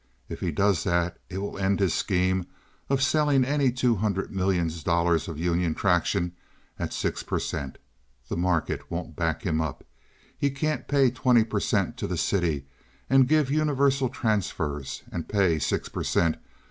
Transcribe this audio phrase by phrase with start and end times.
[0.29, 2.47] If he does that it will end his scheme
[2.89, 6.31] of selling any two hundred million dollars of Union Traction
[6.79, 7.77] at six per cent.
[8.27, 9.83] The market won't back him up.
[10.35, 11.97] He can't pay twenty per cent.
[11.97, 12.65] to the city
[13.11, 16.37] and give universal transfers and pay six per cent.